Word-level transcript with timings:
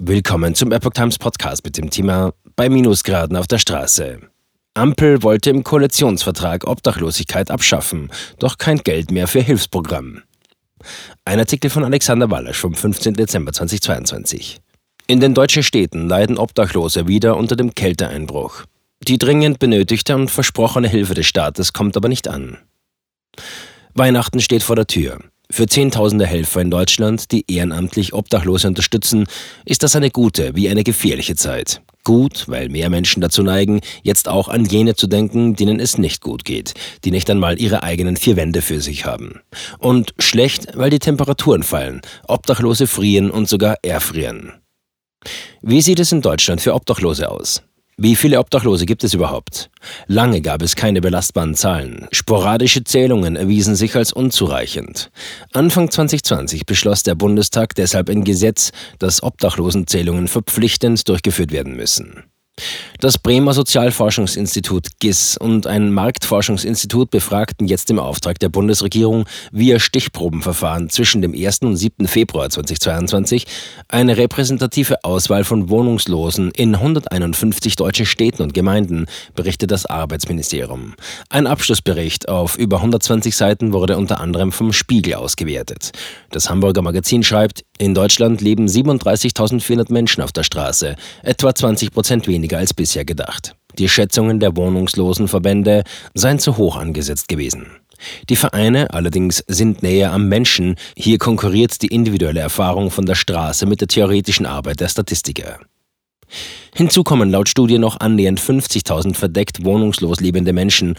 Willkommen 0.00 0.54
zum 0.54 0.70
Epoch 0.70 0.92
Times 0.92 1.18
Podcast 1.18 1.64
mit 1.64 1.76
dem 1.76 1.90
Thema 1.90 2.32
Bei 2.54 2.68
Minusgraden 2.68 3.36
auf 3.36 3.48
der 3.48 3.58
Straße. 3.58 4.20
Ampel 4.74 5.24
wollte 5.24 5.50
im 5.50 5.64
Koalitionsvertrag 5.64 6.68
Obdachlosigkeit 6.68 7.50
abschaffen, 7.50 8.08
doch 8.38 8.58
kein 8.58 8.78
Geld 8.78 9.10
mehr 9.10 9.26
für 9.26 9.40
Hilfsprogramm. 9.40 10.22
Ein 11.24 11.40
Artikel 11.40 11.68
von 11.68 11.82
Alexander 11.82 12.30
Wallasch 12.30 12.58
vom 12.58 12.74
15. 12.74 13.14
Dezember 13.14 13.52
2022. 13.52 14.60
In 15.08 15.18
den 15.18 15.34
deutschen 15.34 15.64
Städten 15.64 16.08
leiden 16.08 16.38
Obdachlose 16.38 17.08
wieder 17.08 17.36
unter 17.36 17.56
dem 17.56 17.74
Kälteeinbruch. 17.74 18.66
Die 19.02 19.18
dringend 19.18 19.58
benötigte 19.58 20.14
und 20.14 20.30
versprochene 20.30 20.88
Hilfe 20.88 21.14
des 21.14 21.26
Staates 21.26 21.72
kommt 21.72 21.96
aber 21.96 22.08
nicht 22.08 22.28
an. 22.28 22.58
Weihnachten 23.94 24.38
steht 24.38 24.62
vor 24.62 24.76
der 24.76 24.86
Tür. 24.86 25.18
Für 25.50 25.66
Zehntausende 25.66 26.26
Helfer 26.26 26.60
in 26.60 26.70
Deutschland, 26.70 27.32
die 27.32 27.44
ehrenamtlich 27.50 28.12
Obdachlose 28.12 28.68
unterstützen, 28.68 29.24
ist 29.64 29.82
das 29.82 29.96
eine 29.96 30.10
gute 30.10 30.54
wie 30.54 30.68
eine 30.68 30.84
gefährliche 30.84 31.36
Zeit. 31.36 31.80
Gut, 32.04 32.44
weil 32.48 32.68
mehr 32.68 32.90
Menschen 32.90 33.22
dazu 33.22 33.42
neigen, 33.42 33.80
jetzt 34.02 34.28
auch 34.28 34.48
an 34.48 34.66
jene 34.66 34.94
zu 34.94 35.06
denken, 35.06 35.56
denen 35.56 35.80
es 35.80 35.96
nicht 35.96 36.20
gut 36.20 36.44
geht, 36.44 36.74
die 37.04 37.10
nicht 37.10 37.30
einmal 37.30 37.60
ihre 37.60 37.82
eigenen 37.82 38.18
vier 38.18 38.36
Wände 38.36 38.60
für 38.60 38.80
sich 38.80 39.06
haben. 39.06 39.40
Und 39.78 40.14
schlecht, 40.18 40.68
weil 40.74 40.90
die 40.90 40.98
Temperaturen 40.98 41.62
fallen, 41.62 42.02
Obdachlose 42.26 42.86
frieren 42.86 43.30
und 43.30 43.48
sogar 43.48 43.76
erfrieren. 43.82 44.52
Wie 45.62 45.80
sieht 45.80 45.98
es 45.98 46.12
in 46.12 46.20
Deutschland 46.20 46.60
für 46.60 46.74
Obdachlose 46.74 47.30
aus? 47.30 47.62
Wie 48.00 48.14
viele 48.14 48.38
Obdachlose 48.38 48.86
gibt 48.86 49.02
es 49.02 49.12
überhaupt? 49.12 49.70
Lange 50.06 50.40
gab 50.40 50.62
es 50.62 50.76
keine 50.76 51.00
belastbaren 51.00 51.56
Zahlen. 51.56 52.06
Sporadische 52.12 52.84
Zählungen 52.84 53.34
erwiesen 53.34 53.74
sich 53.74 53.96
als 53.96 54.12
unzureichend. 54.12 55.10
Anfang 55.52 55.90
2020 55.90 56.64
beschloss 56.64 57.02
der 57.02 57.16
Bundestag 57.16 57.74
deshalb 57.74 58.08
ein 58.08 58.22
Gesetz, 58.22 58.70
dass 59.00 59.24
Obdachlosenzählungen 59.24 60.28
verpflichtend 60.28 61.08
durchgeführt 61.08 61.50
werden 61.50 61.74
müssen. 61.74 62.22
Das 63.00 63.18
Bremer 63.18 63.54
Sozialforschungsinstitut 63.54 64.98
GIS 64.98 65.36
und 65.36 65.66
ein 65.66 65.92
Marktforschungsinstitut 65.92 67.10
befragten 67.10 67.68
jetzt 67.68 67.90
im 67.90 67.98
Auftrag 67.98 68.38
der 68.38 68.48
Bundesregierung 68.48 69.26
via 69.52 69.78
Stichprobenverfahren 69.78 70.90
zwischen 70.90 71.22
dem 71.22 71.34
1. 71.34 71.60
und 71.62 71.76
7. 71.76 72.08
Februar 72.08 72.50
2022 72.50 73.46
eine 73.88 74.16
repräsentative 74.16 75.04
Auswahl 75.04 75.44
von 75.44 75.68
Wohnungslosen 75.68 76.50
in 76.50 76.74
151 76.74 77.76
deutschen 77.76 78.06
Städten 78.06 78.42
und 78.42 78.54
Gemeinden, 78.54 79.06
berichtet 79.34 79.70
das 79.70 79.86
Arbeitsministerium. 79.86 80.94
Ein 81.28 81.46
Abschlussbericht 81.46 82.28
auf 82.28 82.56
über 82.56 82.78
120 82.78 83.36
Seiten 83.36 83.72
wurde 83.72 83.96
unter 83.96 84.20
anderem 84.20 84.52
vom 84.52 84.72
Spiegel 84.72 85.14
ausgewertet. 85.14 85.92
Das 86.30 86.50
Hamburger 86.50 86.82
Magazin 86.82 87.22
schreibt, 87.22 87.64
in 87.78 87.94
Deutschland 87.94 88.40
leben 88.40 88.66
37.400 88.66 89.92
Menschen 89.92 90.22
auf 90.22 90.32
der 90.32 90.42
Straße, 90.42 90.96
etwa 91.22 91.54
20 91.54 91.92
Prozent 91.92 92.26
weniger 92.26 92.47
als 92.56 92.72
bisher 92.72 93.04
gedacht. 93.04 93.54
Die 93.78 93.88
Schätzungen 93.88 94.40
der 94.40 94.56
Wohnungslosenverbände 94.56 95.84
seien 96.14 96.38
zu 96.38 96.56
hoch 96.56 96.76
angesetzt 96.76 97.28
gewesen. 97.28 97.66
Die 98.28 98.36
Vereine 98.36 98.92
allerdings 98.94 99.44
sind 99.46 99.82
näher 99.82 100.12
am 100.12 100.28
Menschen, 100.28 100.76
hier 100.96 101.18
konkurriert 101.18 101.82
die 101.82 101.88
individuelle 101.88 102.40
Erfahrung 102.40 102.90
von 102.90 103.06
der 103.06 103.14
Straße 103.14 103.66
mit 103.66 103.80
der 103.80 103.88
theoretischen 103.88 104.46
Arbeit 104.46 104.80
der 104.80 104.88
Statistiker. 104.88 105.58
Hinzu 106.74 107.02
kommen 107.04 107.30
laut 107.30 107.48
Studie 107.48 107.78
noch 107.78 108.00
annähernd 108.00 108.40
50.000 108.40 109.14
verdeckt 109.14 109.64
wohnungslos 109.64 110.20
lebende 110.20 110.52
Menschen, 110.52 110.94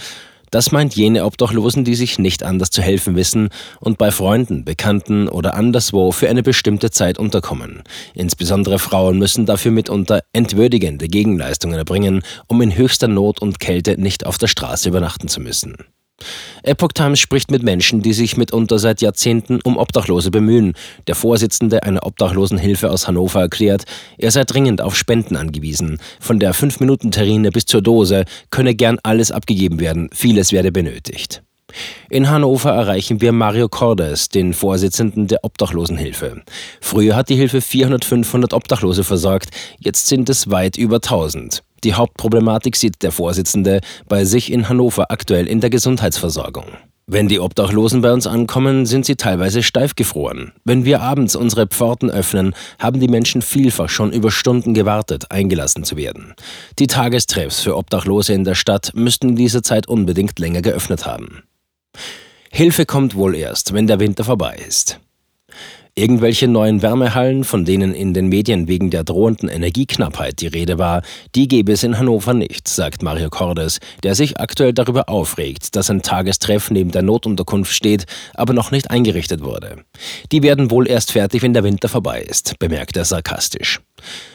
das 0.51 0.71
meint 0.71 0.95
jene 0.95 1.25
Obdachlosen, 1.25 1.83
die 1.83 1.95
sich 1.95 2.19
nicht 2.19 2.43
anders 2.43 2.69
zu 2.69 2.81
helfen 2.81 3.15
wissen 3.15 3.49
und 3.79 3.97
bei 3.97 4.11
Freunden, 4.11 4.65
Bekannten 4.65 5.27
oder 5.27 5.55
anderswo 5.55 6.11
für 6.11 6.29
eine 6.29 6.43
bestimmte 6.43 6.91
Zeit 6.91 7.19
unterkommen. 7.19 7.83
Insbesondere 8.13 8.79
Frauen 8.79 9.17
müssen 9.19 9.45
dafür 9.45 9.71
mitunter 9.71 10.21
entwürdigende 10.33 11.07
Gegenleistungen 11.07 11.77
erbringen, 11.77 12.23
um 12.47 12.61
in 12.61 12.75
höchster 12.75 13.07
Not 13.07 13.41
und 13.41 13.59
Kälte 13.59 13.99
nicht 13.99 14.25
auf 14.25 14.37
der 14.37 14.47
Straße 14.47 14.89
übernachten 14.89 15.27
zu 15.27 15.41
müssen. 15.41 15.75
Epoch 16.63 16.91
Times 16.93 17.19
spricht 17.19 17.51
mit 17.51 17.63
Menschen, 17.63 18.01
die 18.01 18.13
sich 18.13 18.37
mitunter 18.37 18.79
seit 18.79 19.01
Jahrzehnten 19.01 19.59
um 19.63 19.77
Obdachlose 19.77 20.31
bemühen. 20.31 20.73
Der 21.07 21.15
Vorsitzende 21.15 21.83
einer 21.83 22.05
Obdachlosenhilfe 22.05 22.91
aus 22.91 23.07
Hannover 23.07 23.41
erklärt, 23.41 23.85
er 24.17 24.31
sei 24.31 24.43
dringend 24.43 24.81
auf 24.81 24.95
Spenden 24.95 25.35
angewiesen. 25.35 25.99
Von 26.19 26.39
der 26.39 26.53
5-Minuten-Terrine 26.53 27.51
bis 27.51 27.65
zur 27.65 27.81
Dose 27.81 28.25
könne 28.49 28.75
gern 28.75 28.99
alles 29.03 29.31
abgegeben 29.31 29.79
werden, 29.79 30.09
vieles 30.13 30.51
werde 30.51 30.71
benötigt. 30.71 31.41
In 32.09 32.29
Hannover 32.29 32.71
erreichen 32.71 33.21
wir 33.21 33.31
Mario 33.31 33.69
Cordes, 33.69 34.29
den 34.29 34.53
Vorsitzenden 34.53 35.27
der 35.27 35.43
Obdachlosenhilfe. 35.43 36.41
Früher 36.81 37.15
hat 37.15 37.29
die 37.29 37.35
Hilfe 37.35 37.61
400, 37.61 38.03
500 38.05 38.53
Obdachlose 38.53 39.03
versorgt, 39.03 39.49
jetzt 39.77 40.07
sind 40.07 40.29
es 40.29 40.49
weit 40.49 40.77
über 40.77 40.95
1000. 40.95 41.61
Die 41.83 41.93
Hauptproblematik 41.93 42.75
sieht 42.75 43.01
der 43.03 43.11
Vorsitzende 43.11 43.81
bei 44.07 44.25
sich 44.25 44.51
in 44.51 44.69
Hannover 44.69 45.11
aktuell 45.11 45.47
in 45.47 45.61
der 45.61 45.69
Gesundheitsversorgung. 45.69 46.65
Wenn 47.11 47.27
die 47.27 47.39
Obdachlosen 47.39 48.01
bei 48.01 48.13
uns 48.13 48.27
ankommen, 48.27 48.85
sind 48.85 49.03
sie 49.03 49.15
teilweise 49.15 49.63
steif 49.63 49.95
gefroren. 49.95 50.51
Wenn 50.63 50.85
wir 50.85 51.01
abends 51.01 51.35
unsere 51.35 51.65
Pforten 51.65 52.11
öffnen, 52.11 52.53
haben 52.77 52.99
die 52.99 53.07
Menschen 53.07 53.41
vielfach 53.41 53.89
schon 53.89 54.13
über 54.13 54.29
Stunden 54.29 54.75
gewartet, 54.75 55.31
eingelassen 55.31 55.83
zu 55.83 55.97
werden. 55.97 56.35
Die 56.77 56.85
Tagestreffs 56.85 57.61
für 57.61 57.75
Obdachlose 57.75 58.33
in 58.33 58.43
der 58.43 58.53
Stadt 58.53 58.91
müssten 58.93 59.29
in 59.29 59.35
dieser 59.35 59.63
Zeit 59.63 59.87
unbedingt 59.87 60.37
länger 60.37 60.61
geöffnet 60.61 61.07
haben. 61.07 61.41
Hilfe 62.51 62.85
kommt 62.85 63.15
wohl 63.15 63.33
erst, 63.33 63.73
wenn 63.73 63.87
der 63.87 63.99
Winter 63.99 64.23
vorbei 64.23 64.59
ist. 64.67 64.99
Irgendwelche 65.99 66.47
neuen 66.47 66.81
Wärmehallen, 66.81 67.43
von 67.43 67.65
denen 67.65 67.93
in 67.93 68.13
den 68.13 68.29
Medien 68.29 68.69
wegen 68.69 68.89
der 68.89 69.03
drohenden 69.03 69.49
Energieknappheit 69.49 70.39
die 70.39 70.47
Rede 70.47 70.77
war, 70.77 71.01
die 71.35 71.49
gäbe 71.49 71.73
es 71.73 71.83
in 71.83 71.99
Hannover 71.99 72.33
nicht, 72.33 72.69
sagt 72.69 73.03
Mario 73.03 73.29
Cordes, 73.29 73.79
der 74.01 74.15
sich 74.15 74.39
aktuell 74.39 74.71
darüber 74.71 75.09
aufregt, 75.09 75.75
dass 75.75 75.89
ein 75.89 76.01
Tagestreff 76.01 76.71
neben 76.71 76.91
der 76.91 77.01
Notunterkunft 77.01 77.73
steht, 77.73 78.05
aber 78.33 78.53
noch 78.53 78.71
nicht 78.71 78.89
eingerichtet 78.89 79.43
wurde. 79.43 79.83
Die 80.31 80.41
werden 80.41 80.71
wohl 80.71 80.87
erst 80.87 81.11
fertig, 81.11 81.41
wenn 81.41 81.53
der 81.53 81.65
Winter 81.65 81.89
vorbei 81.89 82.21
ist, 82.21 82.57
bemerkt 82.59 82.95
er 82.95 83.03
sarkastisch. 83.03 83.81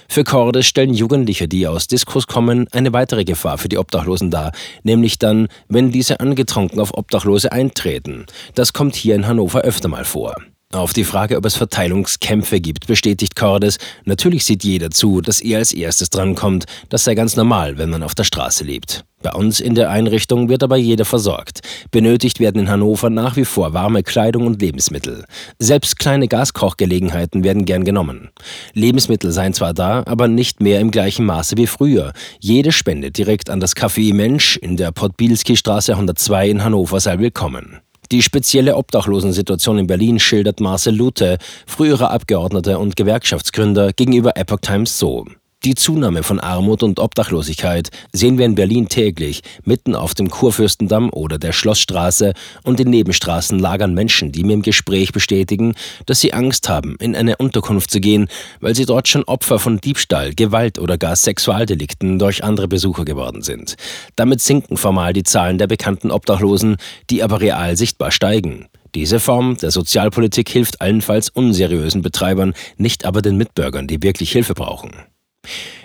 Für 0.07 0.23
Cordes 0.23 0.67
stellen 0.67 0.93
Jugendliche, 0.93 1.49
die 1.49 1.67
aus 1.67 1.87
Diskurs 1.87 2.27
kommen, 2.27 2.69
eine 2.73 2.93
weitere 2.93 3.25
Gefahr 3.25 3.57
für 3.57 3.71
die 3.71 3.79
Obdachlosen 3.79 4.31
dar, 4.31 4.53
nämlich 4.83 5.19
dann, 5.19 5.49
wenn 5.69 5.93
diese 5.93 6.21
angetrunken 6.21 6.79
auf 6.79 6.93
Obdachlose 6.93 7.53
eintreten. 7.53 8.27
Das 8.55 8.75
kommt 8.75 8.97
hier 8.97 9.15
in 9.15 9.27
Hannover 9.27 9.63
öfter 9.63 9.89
mal 9.89 10.05
vor. 10.05 10.35
Auf 10.75 10.93
die 10.93 11.05
Frage, 11.05 11.37
ob 11.37 11.45
es 11.45 11.55
Verteilungskämpfe 11.55 12.61
gibt, 12.61 12.89
bestätigt 12.89 13.37
Cordes, 13.37 13.79
natürlich 14.07 14.45
sieht 14.45 14.65
jeder 14.65 14.91
zu, 14.91 15.21
dass 15.21 15.41
er 15.41 15.59
als 15.59 15.73
erstes 15.73 16.11
drankommt. 16.11 16.65
Das 16.89 17.05
sei 17.05 17.15
ganz 17.15 17.37
normal, 17.37 17.79
wenn 17.79 17.91
man 17.91 18.03
auf 18.03 18.17
der 18.17 18.25
Straße 18.25 18.65
lebt. 18.65 19.05
Bei 19.23 19.31
uns 19.31 19.61
in 19.61 19.77
der 19.77 19.91
Einrichtung 19.91 20.49
wird 20.49 20.65
aber 20.65 20.77
jeder 20.77 21.05
versorgt. 21.05 21.61
Benötigt 21.93 22.41
werden 22.41 22.63
in 22.63 22.71
Hannover 22.71 23.09
nach 23.09 23.37
wie 23.37 23.45
vor 23.45 23.73
warme 23.73 24.03
Kleidung 24.03 24.49
und 24.49 24.61
Lebensmittel. 24.61 25.27
Selbst 25.61 26.01
kleine 26.01 26.27
Gaskochgelegenheiten 26.27 27.45
werden 27.45 27.67
gern 27.67 27.85
genommen. 27.85 28.31
Lebensmittel 28.73 29.31
seien 29.31 29.55
zwar 29.55 29.75
da, 29.75 30.03
aber 30.07 30.27
nicht 30.27 30.61
mehr 30.61 30.81
im 30.81 30.91
gleichen 30.91 31.25
Maße 31.25 31.57
wie 31.57 31.69
früher. 31.69 32.13
Jede 32.41 32.73
Spende 32.73 33.13
direkt 33.13 33.49
an 33.49 33.61
das 33.61 33.77
Café 33.77 34.13
Mensch 34.13 34.57
in 34.57 34.77
der 34.77 34.91
Podbielski 34.91 35.57
Straße 35.57 35.93
102 35.93 36.49
in 36.49 36.65
Hannover 36.65 36.99
sei 36.99 37.21
willkommen. 37.21 37.84
Die 38.13 38.23
spezielle 38.23 38.77
Obdachlosensituation 38.77 39.79
in 39.79 39.87
Berlin 39.87 40.19
schildert 40.19 40.61
Marcel 40.61 40.95
Lute, 40.95 41.39
früherer 41.67 42.11
Abgeordneter 42.11 42.79
und 42.79 42.97
Gewerkschaftsgründer, 42.97 43.93
gegenüber 43.93 44.37
Epoch 44.37 44.61
Times 44.61 44.99
so. 44.99 45.25
Die 45.65 45.75
Zunahme 45.75 46.23
von 46.23 46.41
Armut 46.41 46.83
und 46.83 47.01
Obdachlosigkeit 47.01 47.89
sehen 48.13 48.37
wir 48.37 48.45
in 48.45 48.55
Berlin 48.55 48.91
täglich. 48.91 49.41
Mitten 49.65 49.95
auf 49.95 50.13
dem 50.13 50.29
Kurfürstendamm 50.29 51.09
oder 51.11 51.39
der 51.39 51.53
Schlossstraße 51.53 52.35
und 52.65 52.81
in 52.81 52.91
Nebenstraßen 52.91 53.59
lagern 53.59 53.95
Menschen, 53.95 54.31
die 54.31 54.45
mir 54.45 54.53
im 54.53 54.61
Gespräch 54.61 55.13
bestätigen, 55.13 55.75
dass 56.05 56.21
sie 56.21 56.35
Angst 56.35 56.69
haben, 56.69 56.97
in 57.01 57.17
eine 57.17 57.39
Unterkunft 57.39 57.91
zu 57.91 58.01
gehen, 58.01 58.29
weil 58.61 58.75
sie 58.75 58.85
dort 58.85 59.09
schon 59.09 59.25
Opfer 59.25 59.59
von 59.59 59.81
Diebstahl, 59.81 60.35
Gewalt 60.35 60.79
oder 60.79 60.99
gar 60.99 61.17
Sexualdelikten 61.17 62.19
durch 62.19 62.45
andere 62.45 62.69
Besucher 62.69 63.07
geworden 63.07 63.41
sind. 63.41 63.77
Damit 64.17 64.43
sinken 64.43 64.77
formal 64.77 65.15
die 65.15 65.23
Zahlen 65.23 65.57
der 65.57 65.67
bekannten 65.67 66.11
Obdachlosen, 66.11 66.77
die 67.09 67.23
aber 67.23 67.41
real 67.41 67.79
sichtbar 67.79 68.11
steigen. 68.11 68.67
Diese 68.95 69.19
Form 69.19 69.57
der 69.57 69.71
Sozialpolitik 69.71 70.51
hilft 70.51 70.83
allenfalls 70.83 71.31
unseriösen 71.31 72.03
Betreibern, 72.03 72.53
nicht 72.77 73.07
aber 73.07 73.23
den 73.23 73.39
Mitbürgern, 73.39 73.87
die 73.87 74.03
wirklich 74.03 74.31
Hilfe 74.31 74.53
brauchen. 74.53 74.93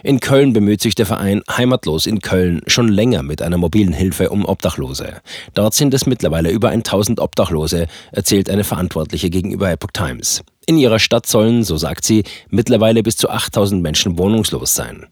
In 0.03 0.19
Köln 0.19 0.53
bemüht 0.53 0.81
sich 0.81 0.95
der 0.95 1.05
Verein 1.05 1.41
Heimatlos 1.49 2.05
in 2.05 2.21
Köln 2.21 2.61
schon 2.67 2.87
länger 2.87 3.23
mit 3.23 3.41
einer 3.41 3.57
mobilen 3.57 3.93
Hilfe 3.93 4.29
um 4.29 4.45
Obdachlose. 4.45 5.21
Dort 5.53 5.73
sind 5.73 5.93
es 5.93 6.05
mittlerweile 6.05 6.51
über 6.51 6.69
1000 6.69 7.19
Obdachlose, 7.19 7.87
erzählt 8.11 8.49
eine 8.49 8.63
Verantwortliche 8.63 9.29
gegenüber 9.29 9.69
Epoch 9.69 9.91
Times. 9.93 10.43
In 10.69 10.77
ihrer 10.77 10.99
Stadt 10.99 11.25
sollen, 11.25 11.63
so 11.63 11.77
sagt 11.77 12.05
sie, 12.05 12.23
mittlerweile 12.51 13.01
bis 13.01 13.17
zu 13.17 13.27
8000 13.27 13.81
Menschen 13.81 14.19
wohnungslos 14.19 14.75
sein. 14.75 15.07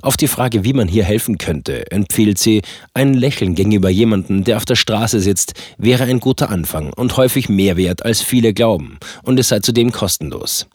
Auf 0.00 0.16
die 0.16 0.26
Frage, 0.26 0.64
wie 0.64 0.72
man 0.72 0.88
hier 0.88 1.04
helfen 1.04 1.36
könnte, 1.36 1.90
empfiehlt 1.90 2.38
sie, 2.38 2.62
ein 2.94 3.12
Lächeln 3.12 3.54
gegenüber 3.54 3.90
jemandem, 3.90 4.42
der 4.44 4.56
auf 4.56 4.64
der 4.64 4.74
Straße 4.74 5.20
sitzt, 5.20 5.52
wäre 5.76 6.04
ein 6.04 6.18
guter 6.18 6.48
Anfang 6.48 6.94
und 6.94 7.14
häufig 7.18 7.50
mehr 7.50 7.76
wert, 7.76 8.06
als 8.06 8.22
viele 8.22 8.54
glauben, 8.54 8.98
und 9.22 9.38
es 9.38 9.48
sei 9.48 9.60
zudem 9.60 9.92
kostenlos. 9.92 10.66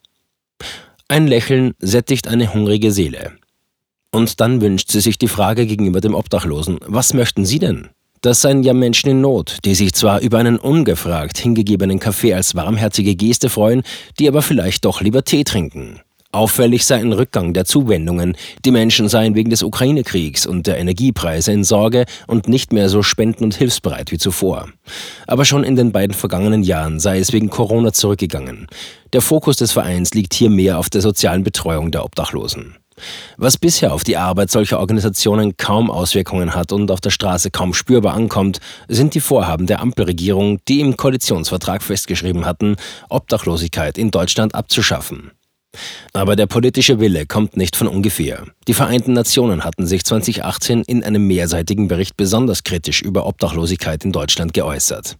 Ein 1.09 1.27
Lächeln 1.27 1.73
sättigt 1.79 2.27
eine 2.27 2.53
hungrige 2.53 2.91
Seele. 2.91 3.31
Und 4.11 4.41
dann 4.41 4.59
wünscht 4.59 4.91
sie 4.91 4.99
sich 4.99 5.17
die 5.17 5.29
Frage 5.29 5.65
gegenüber 5.65 6.01
dem 6.01 6.13
Obdachlosen, 6.13 6.79
was 6.85 7.13
möchten 7.13 7.45
Sie 7.45 7.59
denn? 7.59 7.89
Das 8.21 8.41
seien 8.41 8.63
ja 8.63 8.73
Menschen 8.73 9.11
in 9.11 9.21
Not, 9.21 9.59
die 9.63 9.75
sich 9.75 9.93
zwar 9.93 10.19
über 10.19 10.37
einen 10.39 10.57
ungefragt 10.57 11.37
hingegebenen 11.37 11.99
Kaffee 11.99 12.33
als 12.33 12.55
warmherzige 12.55 13.15
Geste 13.15 13.47
freuen, 13.47 13.83
die 14.19 14.27
aber 14.27 14.41
vielleicht 14.41 14.83
doch 14.83 14.99
lieber 14.99 15.23
Tee 15.23 15.45
trinken. 15.45 16.01
Auffällig 16.37 16.85
sei 16.85 16.97
ein 16.97 17.13
Rückgang 17.13 17.53
der 17.53 17.65
Zuwendungen. 17.65 18.37
Die 18.63 18.69
Menschen 18.69 19.09
seien 19.09 19.33
wegen 19.33 19.49
des 19.49 19.63
Ukraine-Kriegs 19.63 20.45
und 20.45 20.67
der 20.67 20.77
Energiepreise 20.77 21.51
in 21.51 21.63
Sorge 21.63 22.05
und 22.27 22.47
nicht 22.47 22.71
mehr 22.71 22.89
so 22.89 23.01
spenden- 23.01 23.43
und 23.43 23.55
hilfsbereit 23.55 24.11
wie 24.11 24.19
zuvor. 24.19 24.67
Aber 25.25 25.45
schon 25.45 25.63
in 25.63 25.75
den 25.75 25.91
beiden 25.91 26.13
vergangenen 26.13 26.61
Jahren 26.61 26.99
sei 26.99 27.17
es 27.17 27.33
wegen 27.33 27.49
Corona 27.49 27.91
zurückgegangen. 27.91 28.67
Der 29.13 29.21
Fokus 29.21 29.57
des 29.57 29.71
Vereins 29.71 30.13
liegt 30.13 30.35
hier 30.35 30.51
mehr 30.51 30.77
auf 30.77 30.91
der 30.91 31.01
sozialen 31.01 31.43
Betreuung 31.43 31.89
der 31.89 32.05
Obdachlosen. 32.05 32.75
Was 33.37 33.57
bisher 33.57 33.91
auf 33.91 34.03
die 34.03 34.17
Arbeit 34.17 34.51
solcher 34.51 34.79
Organisationen 34.79 35.57
kaum 35.57 35.89
Auswirkungen 35.89 36.53
hat 36.53 36.71
und 36.71 36.91
auf 36.91 37.01
der 37.01 37.09
Straße 37.09 37.49
kaum 37.49 37.73
spürbar 37.73 38.13
ankommt, 38.13 38.59
sind 38.87 39.15
die 39.15 39.21
Vorhaben 39.21 39.65
der 39.65 39.81
Ampelregierung, 39.81 40.59
die 40.67 40.81
im 40.81 40.97
Koalitionsvertrag 40.97 41.81
festgeschrieben 41.81 42.45
hatten, 42.45 42.75
Obdachlosigkeit 43.09 43.97
in 43.97 44.11
Deutschland 44.11 44.53
abzuschaffen. 44.53 45.31
Aber 46.13 46.35
der 46.35 46.47
politische 46.47 46.99
Wille 46.99 47.25
kommt 47.25 47.57
nicht 47.57 47.75
von 47.75 47.87
ungefähr. 47.87 48.45
Die 48.67 48.73
Vereinten 48.73 49.13
Nationen 49.13 49.63
hatten 49.63 49.87
sich 49.87 50.03
2018 50.03 50.83
in 50.83 51.03
einem 51.03 51.27
mehrseitigen 51.27 51.87
Bericht 51.87 52.17
besonders 52.17 52.63
kritisch 52.63 53.01
über 53.01 53.25
Obdachlosigkeit 53.25 54.03
in 54.05 54.11
Deutschland 54.11 54.53
geäußert. 54.53 55.17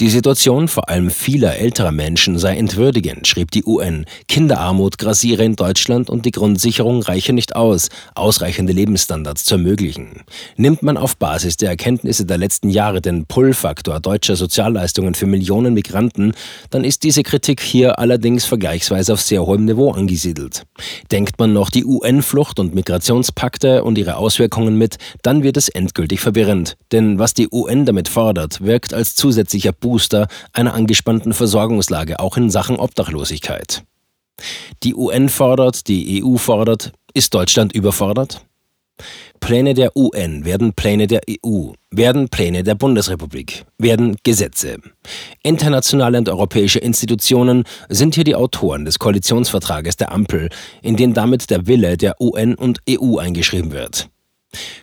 Die 0.00 0.10
Situation 0.10 0.68
vor 0.68 0.88
allem 0.88 1.10
vieler 1.10 1.56
älterer 1.56 1.92
Menschen 1.92 2.38
sei 2.38 2.56
entwürdigend, 2.56 3.28
schrieb 3.28 3.52
die 3.52 3.64
UN. 3.64 4.06
Kinderarmut 4.26 4.98
grassiere 4.98 5.44
in 5.44 5.54
Deutschland 5.54 6.10
und 6.10 6.26
die 6.26 6.32
Grundsicherung 6.32 7.02
reiche 7.02 7.32
nicht 7.32 7.54
aus, 7.54 7.90
ausreichende 8.16 8.72
Lebensstandards 8.72 9.44
zu 9.44 9.54
ermöglichen. 9.54 10.24
Nimmt 10.56 10.82
man 10.82 10.96
auf 10.96 11.16
Basis 11.16 11.56
der 11.56 11.70
Erkenntnisse 11.70 12.26
der 12.26 12.38
letzten 12.38 12.70
Jahre 12.70 13.00
den 13.00 13.26
Pull-Faktor 13.26 14.00
deutscher 14.00 14.34
Sozialleistungen 14.34 15.14
für 15.14 15.26
Millionen 15.26 15.74
Migranten, 15.74 16.32
dann 16.70 16.82
ist 16.82 17.04
diese 17.04 17.22
Kritik 17.22 17.60
hier 17.60 18.00
allerdings 18.00 18.44
vergleichsweise 18.44 19.12
auf 19.12 19.20
sehr 19.20 19.46
hohem 19.46 19.64
Niveau 19.64 19.92
angesiedelt. 19.92 20.64
Denkt 21.12 21.38
man 21.38 21.52
noch 21.52 21.70
die 21.70 21.84
UN-Flucht- 21.84 22.58
und 22.58 22.74
Migrationspakte 22.74 23.84
und 23.84 23.98
ihre 23.98 24.16
Auswirkungen 24.16 24.76
mit, 24.76 24.96
dann 25.22 25.44
wird 25.44 25.56
es 25.56 25.68
endgültig 25.68 26.20
verwirrend. 26.20 26.76
Denn 26.90 27.18
was 27.20 27.34
die 27.34 27.48
UN 27.50 27.84
damit 27.84 28.08
fordert, 28.08 28.64
wirkt 28.64 28.92
als 28.92 29.14
zusätzliches 29.14 29.43
zusätzlicher 29.44 29.72
Booster 29.72 30.28
einer 30.52 30.74
angespannten 30.74 31.32
Versorgungslage 31.32 32.20
auch 32.20 32.36
in 32.36 32.50
Sachen 32.50 32.76
Obdachlosigkeit. 32.76 33.82
Die 34.82 34.94
UN 34.94 35.28
fordert, 35.28 35.86
die 35.88 36.22
EU 36.24 36.36
fordert, 36.36 36.92
ist 37.14 37.34
Deutschland 37.34 37.72
überfordert? 37.72 38.44
Pläne 39.40 39.74
der 39.74 39.96
UN 39.96 40.44
werden 40.44 40.72
Pläne 40.72 41.06
der 41.06 41.20
EU, 41.28 41.72
werden 41.90 42.28
Pläne 42.28 42.62
der 42.62 42.74
Bundesrepublik, 42.74 43.64
werden 43.78 44.16
Gesetze. 44.22 44.78
Internationale 45.42 46.18
und 46.18 46.28
europäische 46.28 46.78
Institutionen 46.78 47.64
sind 47.88 48.14
hier 48.14 48.24
die 48.24 48.36
Autoren 48.36 48.84
des 48.84 48.98
Koalitionsvertrages 48.98 49.96
der 49.96 50.12
Ampel, 50.12 50.48
in 50.82 50.96
den 50.96 51.12
damit 51.12 51.50
der 51.50 51.66
Wille 51.66 51.96
der 51.96 52.20
UN 52.20 52.54
und 52.54 52.80
EU 52.88 53.18
eingeschrieben 53.18 53.72
wird. 53.72 54.08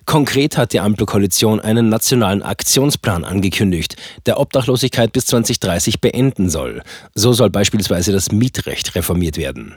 Konkret 0.06 0.57
hat 0.57 0.73
die 0.73 0.79
Ampelkoalition 0.79 1.59
einen 1.59 1.89
nationalen 1.89 2.44
Aktionsplan 2.44 3.23
angekündigt, 3.23 3.95
der 4.25 4.39
Obdachlosigkeit 4.39 5.12
bis 5.13 5.25
2030 5.25 6.01
beenden 6.01 6.50
soll. 6.50 6.81
So 7.13 7.33
soll 7.33 7.50
beispielsweise 7.50 8.12
das 8.12 8.31
Mietrecht 8.31 8.95
reformiert 8.95 9.38
werden. 9.38 9.75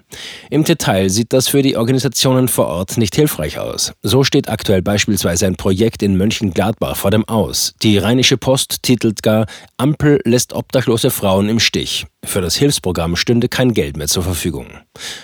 Im 0.51 0.65
Detail 0.65 1.11
sieht 1.11 1.33
das 1.33 1.49
für 1.49 1.63
die 1.63 1.77
Organisationen 1.77 2.49
vor 2.49 2.67
Ort 2.67 2.97
nicht 2.97 3.15
hilfreich 3.15 3.59
aus. 3.59 3.93
So 4.03 4.25
steht 4.25 4.49
aktuell 4.49 4.83
beispielsweise 4.83 5.47
ein 5.47 5.57
Projekt 5.57 6.03
in 6.03 6.17
Mönchengladbach 6.17 6.97
vor 6.97 7.11
dem 7.11 7.27
Aus. 7.29 7.75
Die 7.83 7.99
Rheinische 7.99 8.37
Post 8.37 8.83
titelt 8.83 9.23
gar 9.23 9.47
Ampel 9.77 10.21
lässt 10.25 10.53
obdachlose 10.53 11.11
Frauen 11.11 11.49
im 11.49 11.61
Stich. 11.61 12.07
Für 12.25 12.41
das 12.41 12.57
Hilfsprogramm 12.57 13.17
stünde 13.17 13.49
kein 13.49 13.75
Geld 13.75 13.97
mehr 13.97 14.09
zur 14.09 14.23
Verfügung. 14.23 14.67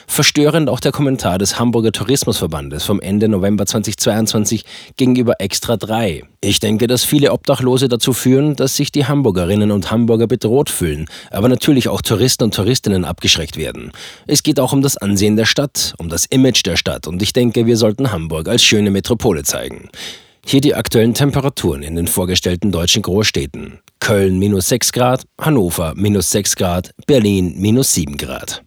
Verstörend 0.06 0.68
auch 0.68 0.80
der 0.80 0.92
Kommentar 0.92 1.38
des 1.38 1.58
Hamburger 1.58 1.92
Tourismusverbandes 1.92 2.84
vom 2.84 3.00
Ende 3.00 3.28
November 3.28 3.64
2022 3.64 4.59
gegenüber 4.96 5.34
Extra 5.38 5.76
3. 5.76 6.24
Ich 6.40 6.60
denke, 6.60 6.86
dass 6.86 7.04
viele 7.04 7.32
Obdachlose 7.32 7.88
dazu 7.88 8.12
führen, 8.12 8.56
dass 8.56 8.76
sich 8.76 8.92
die 8.92 9.06
Hamburgerinnen 9.06 9.70
und 9.70 9.90
Hamburger 9.90 10.26
bedroht 10.26 10.70
fühlen, 10.70 11.06
aber 11.30 11.48
natürlich 11.48 11.88
auch 11.88 12.02
Touristen 12.02 12.44
und 12.44 12.54
Touristinnen 12.54 13.04
abgeschreckt 13.04 13.56
werden. 13.56 13.92
Es 14.26 14.42
geht 14.42 14.60
auch 14.60 14.72
um 14.72 14.82
das 14.82 14.96
Ansehen 14.96 15.36
der 15.36 15.46
Stadt, 15.46 15.94
um 15.98 16.08
das 16.08 16.26
Image 16.26 16.64
der 16.64 16.76
Stadt 16.76 17.06
und 17.06 17.22
ich 17.22 17.32
denke, 17.32 17.66
wir 17.66 17.76
sollten 17.76 18.12
Hamburg 18.12 18.48
als 18.48 18.62
schöne 18.62 18.90
Metropole 18.90 19.42
zeigen. 19.42 19.88
Hier 20.46 20.60
die 20.60 20.74
aktuellen 20.74 21.14
Temperaturen 21.14 21.82
in 21.82 21.96
den 21.96 22.06
vorgestellten 22.06 22.72
deutschen 22.72 23.02
Großstädten. 23.02 23.80
Köln 24.00 24.38
minus 24.38 24.68
6 24.68 24.92
Grad, 24.92 25.26
Hannover 25.38 25.92
minus 25.94 26.30
6 26.30 26.56
Grad, 26.56 26.90
Berlin 27.06 27.54
minus 27.58 27.92
7 27.92 28.16
Grad. 28.16 28.62